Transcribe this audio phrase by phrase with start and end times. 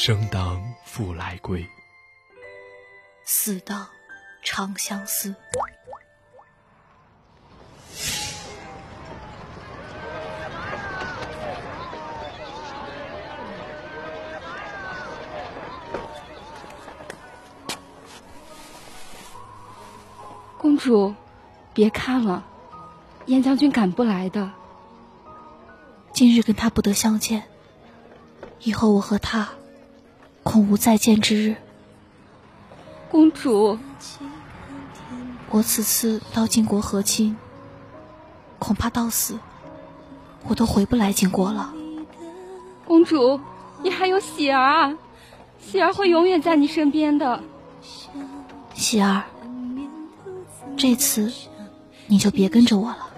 [0.00, 1.68] 生当复来归，
[3.24, 3.84] 死当
[4.44, 5.34] 长相思。
[20.56, 21.12] 公主，
[21.74, 22.44] 别看了，
[23.26, 24.52] 燕将军赶不来的。
[26.12, 27.48] 今日跟他不得相见，
[28.60, 29.48] 以后我和他
[30.48, 31.56] 恐无再见之日。
[33.10, 33.78] 公主，
[35.50, 37.36] 我此次到晋国和亲，
[38.58, 39.38] 恐怕到死
[40.46, 41.74] 我都回不来晋国了。
[42.86, 43.38] 公主，
[43.82, 44.98] 你还有喜儿啊，
[45.60, 47.42] 喜儿会永远在你身边的。
[48.72, 49.24] 喜儿。
[50.78, 51.30] 这次，
[52.06, 53.10] 你就别跟着我了，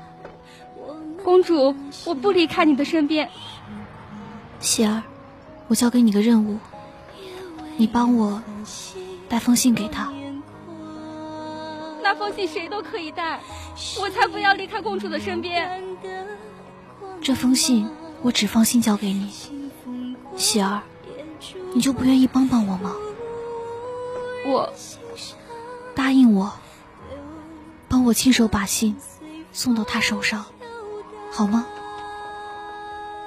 [1.22, 3.30] 公主，我不离开你的身边。
[4.58, 5.04] 喜儿，
[5.68, 6.58] 我交给你个任务，
[7.80, 8.42] 你帮我
[9.26, 10.12] 带封信给他。
[12.02, 13.40] 那封信谁都可以带，
[13.98, 15.82] 我才不要离开公主的身边。
[17.22, 17.88] 这封信
[18.20, 19.32] 我只放心交给你，
[20.36, 20.82] 喜儿，
[21.72, 22.94] 你就不愿意帮帮我吗？
[24.46, 24.70] 我
[25.94, 26.52] 答应我。
[27.88, 28.94] 帮我亲手把信
[29.52, 30.44] 送到他手上，
[31.32, 31.66] 好吗？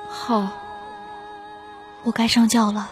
[0.08, 0.48] 好，
[2.04, 2.92] 我该上轿了，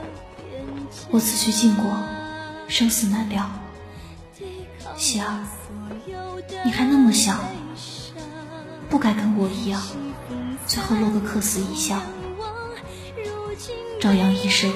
[1.09, 1.97] 我此去晋国，
[2.67, 3.49] 生死难料。
[4.97, 5.45] 喜儿，
[6.63, 7.39] 你还那么小，
[8.89, 9.81] 不该跟我一样，
[10.67, 12.01] 最后落个客死异乡。
[13.99, 14.71] 朝阳一生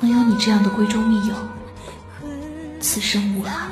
[0.00, 1.34] 能有你这样的闺中密友，
[2.80, 3.70] 此生无憾。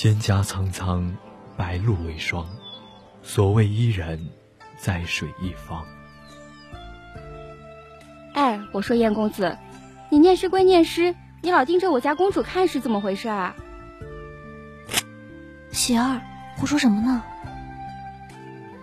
[0.00, 1.14] 蒹葭苍苍，
[1.58, 2.48] 白露为霜。
[3.22, 4.30] 所谓伊人，
[4.78, 5.84] 在水一方。
[8.32, 9.58] 哎，我说燕公子，
[10.08, 13.54] 你念诗归念诗，你老盯着我家公主看是怎么回事啊？
[15.70, 16.22] 喜儿，
[16.56, 17.22] 胡说什么呢？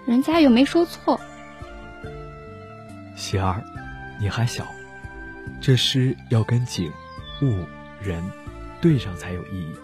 [0.05, 1.19] 人家又没说错。
[3.15, 3.63] 喜儿，
[4.19, 4.67] 你还小，
[5.59, 6.93] 这诗要跟景、
[7.41, 7.65] 物、
[7.99, 8.23] 人
[8.79, 9.75] 对上才有意义。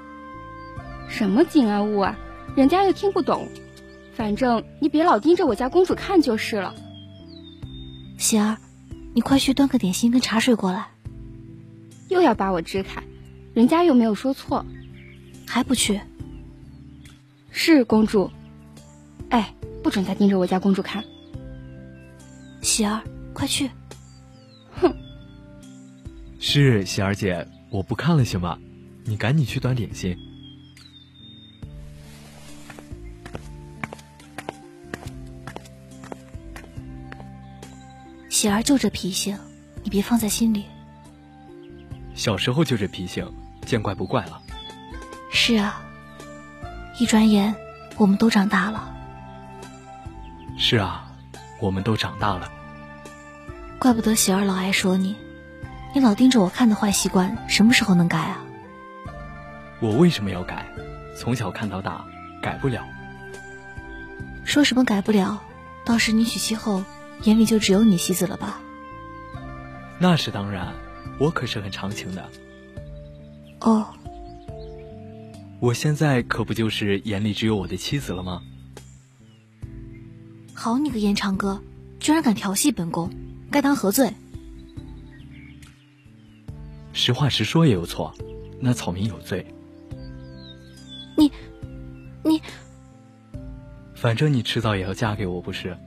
[1.08, 2.18] 什么景啊物啊，
[2.56, 3.48] 人家又听不懂。
[4.14, 6.74] 反正你别老盯着我家公主看就是了。
[8.18, 8.58] 喜儿，
[9.14, 10.88] 你快去端个点心跟茶水过来。
[12.10, 13.02] 又要把我支开，
[13.54, 14.64] 人家又没有说错，
[15.48, 16.00] 还不去？
[17.50, 18.30] 是公主。
[19.30, 21.04] 哎，不准再盯着我家公主看。
[22.62, 23.02] 喜儿，
[23.34, 23.70] 快去。
[24.80, 24.96] 哼。
[26.40, 28.60] 是喜儿姐，我不看了行吗？
[29.06, 30.16] 你赶紧去端点心。
[38.44, 39.40] 喜儿就这脾性，
[39.84, 40.66] 你别放在心里。
[42.14, 43.26] 小时候就这脾性，
[43.66, 44.38] 见怪不怪了。
[45.32, 45.82] 是啊，
[47.00, 47.56] 一转眼
[47.96, 48.94] 我们都长大了。
[50.58, 51.10] 是啊，
[51.62, 52.52] 我们都长大了。
[53.80, 55.16] 怪不得喜儿老爱说你，
[55.96, 58.44] 你老盯着我看的坏习惯，什么时候能改啊？
[59.80, 60.66] 我为什么要改？
[61.18, 62.04] 从小看到大，
[62.42, 62.84] 改不了。
[64.44, 65.42] 说什么改不了？
[65.86, 66.84] 倒是你娶妻后。
[67.24, 68.60] 眼里就只有你西子了吧？
[70.00, 70.74] 那是当然，
[71.20, 72.30] 我可是很长情的。
[73.62, 73.88] 哦，
[75.60, 78.42] 我现在可不就是眼里只有我的妻子了吗？
[80.54, 81.62] 好你个延长哥，
[82.00, 83.10] 居然敢调戏本宫，
[83.50, 84.12] 该当何罪？
[86.92, 88.14] 实话实说也有错，
[88.60, 89.46] 那草民有罪。
[91.18, 91.32] 你，
[92.24, 92.42] 你，
[93.96, 95.78] 反正你迟早也要嫁给我，不是？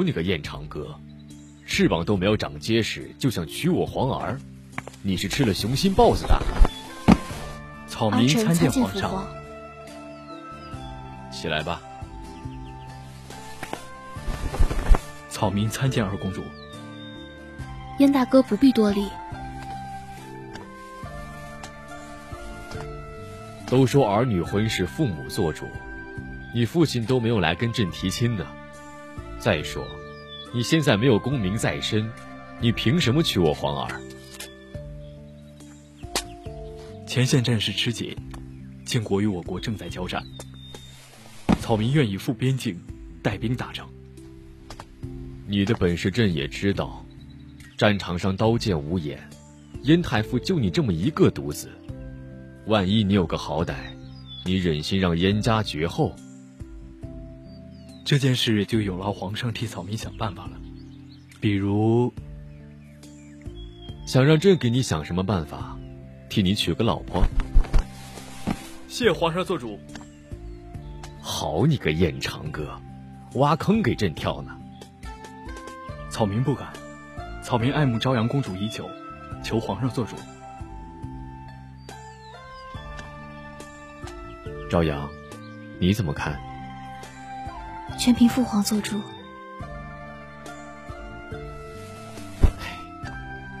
[0.00, 0.94] 你个燕长哥，
[1.66, 4.40] 翅膀都没有长结实，就想娶我皇儿？
[5.02, 6.40] 你是吃了雄心豹子胆？
[7.88, 9.26] 草民参见皇上。
[11.32, 11.82] 起来吧。
[15.28, 16.42] 草民参见二公主。
[17.98, 19.08] 燕大哥不必多礼。
[23.66, 25.66] 都说儿女婚事父母做主，
[26.54, 28.46] 你父亲都没有来跟朕提亲呢。
[29.42, 29.84] 再说，
[30.54, 32.08] 你现在没有功名在身，
[32.60, 34.00] 你凭什么娶我皇儿？
[37.08, 38.16] 前线战事吃紧，
[38.84, 40.24] 晋国与我国正在交战，
[41.60, 42.80] 草民愿意赴边境，
[43.20, 43.90] 带兵打仗。
[45.48, 47.04] 你的本事朕也知道，
[47.76, 49.28] 战场上刀剑无眼，
[49.82, 51.68] 燕太傅就你这么一个独子，
[52.68, 53.74] 万一你有个好歹，
[54.44, 56.14] 你忍心让燕家绝后？
[58.04, 60.52] 这件事就有劳皇上替草民想办法了，
[61.40, 62.12] 比如，
[64.06, 65.78] 想让朕给你想什么办法，
[66.28, 67.24] 替你娶个老婆。
[68.88, 69.78] 谢皇上做主。
[71.20, 72.78] 好你个燕长哥，
[73.34, 74.50] 挖坑给朕跳呢。
[76.10, 76.72] 草民不敢，
[77.42, 78.90] 草民爱慕朝阳公主已久，
[79.42, 80.16] 求皇上做主。
[84.68, 85.08] 朝阳，
[85.78, 86.38] 你怎么看？
[88.02, 89.00] 全凭父皇做主。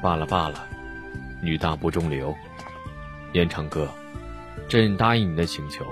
[0.02, 0.66] 罢了罢了，
[1.40, 2.34] 女大不中留。
[3.34, 3.88] 燕长哥，
[4.68, 5.86] 朕答应你的请求，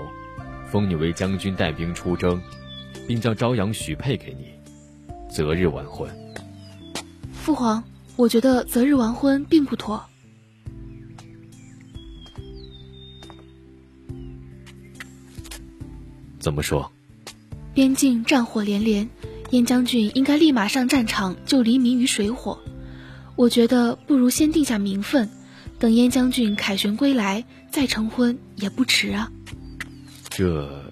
[0.69, 2.41] 封你为将军，带兵出征，
[3.07, 4.51] 并将朝阳许配给你，
[5.33, 6.13] 择日完婚。
[7.31, 7.81] 父皇，
[8.17, 10.03] 我觉得择日完婚并不妥。
[16.37, 16.91] 怎么说？
[17.73, 19.09] 边境战火连连，
[19.51, 22.59] 燕将军应该立马上战场救黎民于水火。
[23.35, 25.29] 我觉得不如先定下名分，
[25.79, 29.31] 等燕将军凯旋归来再成婚也不迟啊。
[30.29, 30.91] 这，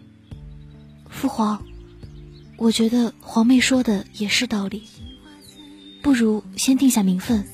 [1.09, 1.63] 父皇，
[2.57, 4.83] 我觉得皇妹说的也是道理。
[6.01, 7.45] 不如先定下名分，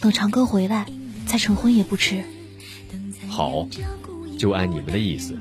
[0.00, 0.86] 等长哥回来
[1.26, 2.22] 再成婚也不迟。
[3.28, 3.66] 好，
[4.38, 5.34] 就按你们的意思，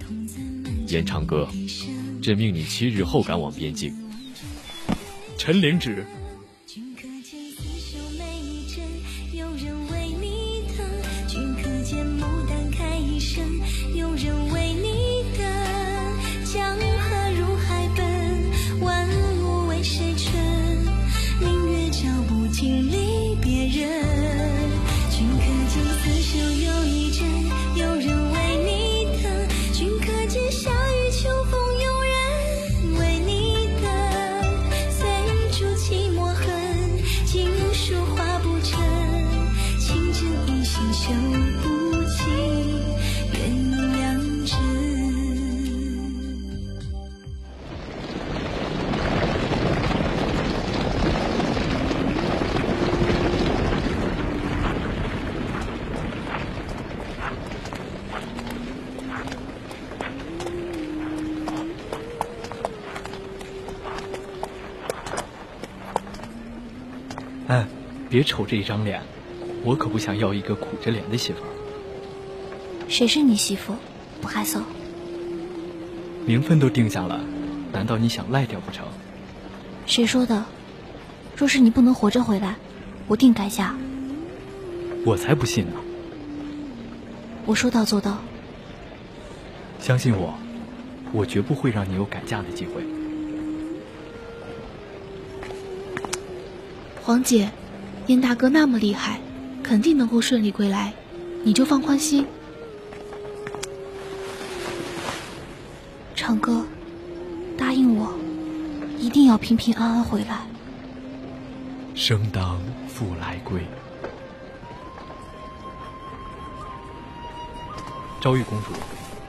[0.88, 1.48] 燕长哥。
[2.22, 3.94] 朕命你七日后赶往边境。
[5.38, 6.06] 臣领旨。
[68.10, 69.02] 别瞅这一张脸，
[69.64, 71.50] 我可不想要一个苦着脸的媳妇儿。
[72.88, 73.74] 谁是你媳妇？
[74.22, 74.62] 不害臊。
[76.26, 77.20] 名分都定下了，
[77.72, 78.86] 难道你想赖掉不成？
[79.86, 80.46] 谁说的？
[81.36, 82.56] 若是你不能活着回来，
[83.08, 83.76] 我定改嫁。
[85.06, 85.74] 我才不信呢。
[87.46, 88.18] 我说到做到。
[89.80, 90.34] 相信我，
[91.12, 92.84] 我绝不会让你有改嫁的机会。
[97.04, 97.50] 黄姐，
[98.08, 99.20] 燕大哥那么厉害，
[99.62, 100.94] 肯定能够顺利归来，
[101.44, 102.26] 你就放宽心。
[106.16, 106.66] 长哥，
[107.58, 108.14] 答应我，
[108.98, 110.40] 一定要平平安安回来。
[111.96, 113.62] 生当复来归。
[118.22, 118.72] 昭玉公主，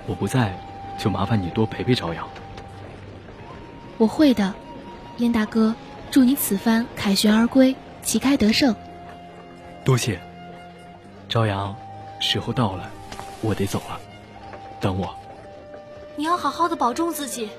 [0.07, 0.57] 我不在，
[0.99, 2.27] 就麻烦你多陪陪朝阳。
[3.97, 4.55] 我会的，
[5.17, 5.75] 燕大哥。
[6.11, 7.77] 祝你此番凯旋而归，
[8.09, 8.75] 旗开得胜。
[9.85, 10.19] 多谢，
[11.29, 11.77] 朝阳，
[12.21, 12.91] 时候到了，
[13.43, 14.01] 我得走了，
[14.81, 15.15] 等我。
[16.17, 17.51] 你要好好的保重自己。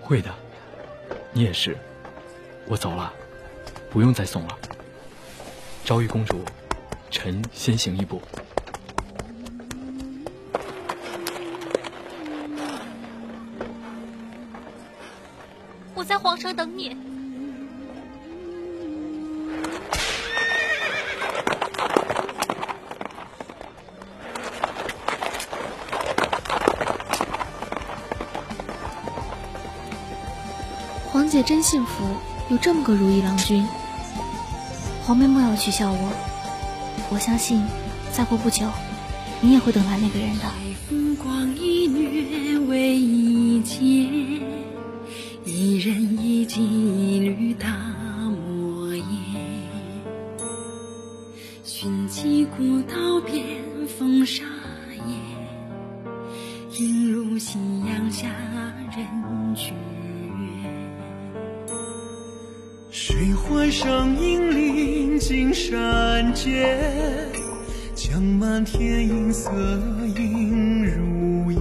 [0.00, 0.34] 会的，
[1.34, 1.76] 你也是。
[2.66, 3.12] 我走了，
[3.90, 4.58] 不用再送了。
[5.84, 6.42] 昭玉公主，
[7.10, 8.22] 臣先行一步。
[15.94, 16.96] 我在皇城等你。
[31.14, 32.04] 皇姐真幸福，
[32.50, 33.64] 有这么个如意郎君。
[35.04, 36.12] 皇妹莫要取笑我，
[37.08, 37.62] 我相信，
[38.12, 38.66] 再过不久，
[39.40, 40.44] 你也会等来那个人的。
[40.88, 43.78] 风光一掠为一劫，
[45.44, 49.04] 一人一骑绿大漠烟。
[51.62, 53.46] 寻迹古道边
[53.86, 54.42] 风沙
[55.06, 57.56] 野，映入夕
[57.86, 58.26] 阳下
[58.96, 59.72] 人群。
[62.96, 66.78] 水环上银鳞金山间，
[67.92, 69.50] 将满天银色
[70.16, 71.60] 映入眼。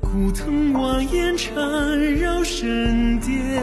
[0.00, 1.54] 古藤蜿蜒缠
[2.16, 3.62] 绕神殿，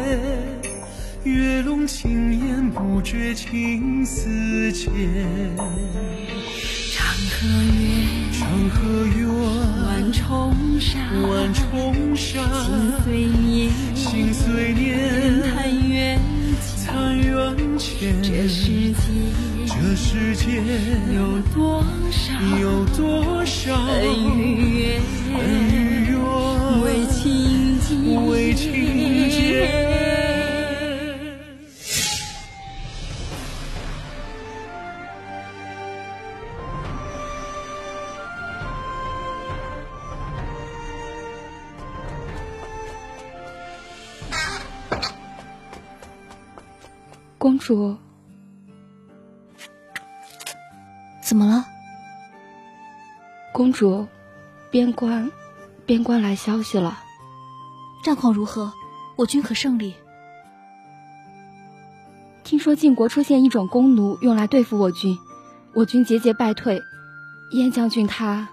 [1.25, 4.93] 月笼轻烟不觉情丝牵。
[6.93, 9.24] 长河月，长河远，万
[11.29, 16.19] 万重山，心碎念，心岁年，
[16.59, 18.21] 残垣前。
[18.21, 18.97] 这世界，
[19.65, 20.63] 这世间
[21.15, 24.03] 有多少，有多少恩
[24.57, 25.01] 怨，
[25.37, 25.39] 恩
[26.05, 26.13] 怨，
[26.81, 27.89] 为情结，
[28.29, 28.65] 为情
[29.29, 30.14] 结。
[47.45, 47.95] 公主，
[51.21, 51.63] 怎么了？
[53.53, 54.07] 公主，
[54.71, 55.31] 边关，
[55.85, 56.97] 边关来消息了。
[58.03, 58.73] 战况如何？
[59.15, 59.93] 我军可胜利？
[62.43, 65.15] 听说晋国出现一种弓弩，用来对付我军，
[65.75, 66.81] 我军节节败退。
[67.51, 68.49] 燕将军他……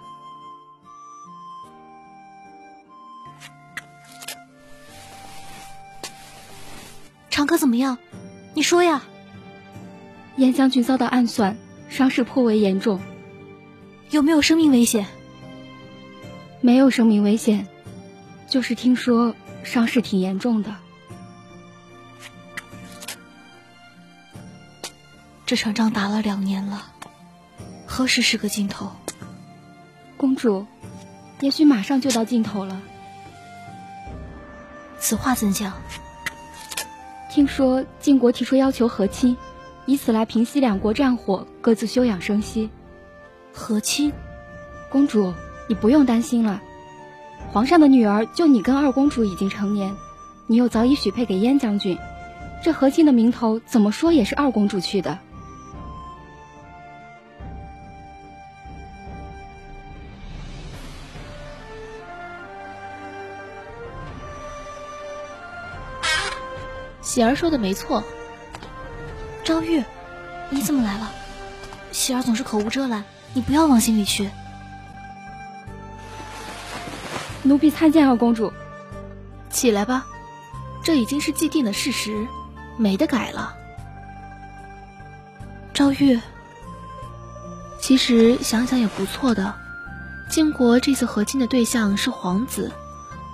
[7.30, 7.96] 长歌怎么样？
[8.62, 9.02] 你说呀。
[10.36, 11.56] 严将军遭到暗算，
[11.88, 13.00] 伤势颇为严重。
[14.10, 15.08] 有没有生命危险？
[16.60, 17.66] 没有生命危险，
[18.48, 20.76] 就是听说伤势挺严重的。
[25.44, 26.86] 这场仗打了两年了，
[27.84, 28.92] 何时是个尽头？
[30.16, 30.68] 公主，
[31.40, 32.80] 也许马上就到尽头了。
[35.00, 35.72] 此话怎讲？
[37.32, 39.34] 听说晋国提出要求和亲，
[39.86, 42.68] 以此来平息两国战火，各自休养生息。
[43.54, 44.12] 和亲？
[44.90, 45.32] 公主，
[45.66, 46.60] 你不用担心了。
[47.50, 49.96] 皇上的女儿就你跟二公主已经成年，
[50.46, 51.96] 你又早已许配给燕将军，
[52.62, 55.18] 这和亲的名头怎么说也是二公主去的。
[67.02, 68.02] 喜儿说的没错，
[69.44, 69.82] 昭玉，
[70.50, 71.10] 你怎么来了？
[71.90, 73.04] 喜儿总是口无遮拦，
[73.34, 74.30] 你不要往心里去。
[77.42, 78.52] 奴婢参见二公主。
[79.50, 80.06] 起来吧，
[80.82, 82.26] 这已经是既定的事实，
[82.78, 83.54] 没得改了。
[85.74, 86.18] 昭玉，
[87.78, 89.54] 其实想想也不错的。
[90.30, 92.72] 晋国这次和亲的对象是皇子，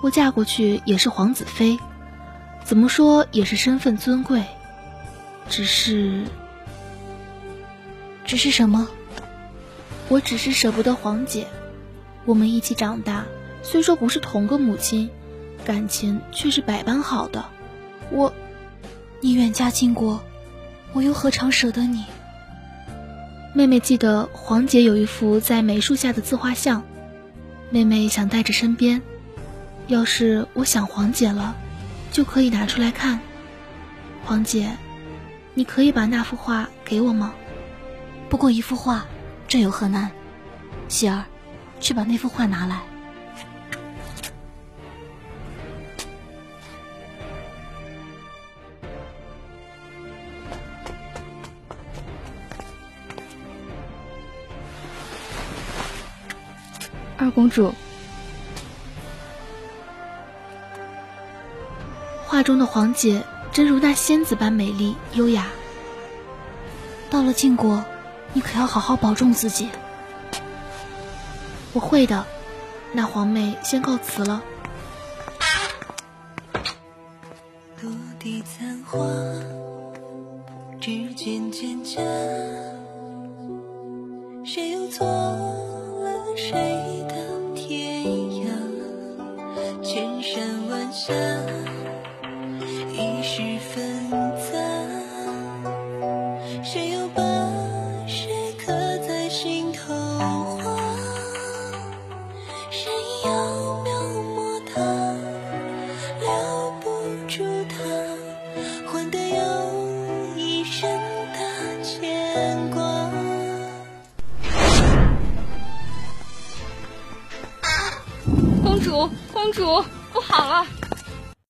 [0.01, 1.79] 我嫁过去也是皇子妃。
[2.69, 4.43] 怎么说也是身份尊贵，
[5.49, 6.23] 只是，
[8.25, 8.87] 只是什么？
[10.07, 11.47] 我只是舍不得黄姐。
[12.25, 13.25] 我们一起长大，
[13.63, 15.09] 虽说不是同个母亲，
[15.65, 17.43] 感情却是百般好的。
[18.11, 18.31] 我，
[19.19, 20.21] 你远嫁晋国，
[20.93, 22.05] 我又何尝舍得你？
[23.55, 26.83] 妹妹记得黄姐有一幅在梅树下的自画像，
[27.71, 29.01] 妹妹想带着身边。
[29.87, 31.55] 要是我想黄姐了。
[32.11, 33.19] 就可以拿出来看，
[34.25, 34.69] 黄姐，
[35.53, 37.33] 你可以把那幅画给我吗？
[38.29, 39.05] 不过一幅画，
[39.47, 40.11] 这有何难？
[40.87, 41.23] 喜儿，
[41.79, 42.81] 去把那幅画拿来。
[57.17, 57.73] 二公主。
[62.29, 65.47] 画中的黄姐真如那仙子般美丽优雅，
[67.09, 67.83] 到了晋国，
[68.33, 69.67] 你可要好好保重自己。
[71.73, 72.23] 我会的，
[72.93, 74.43] 那皇妹先告辞了。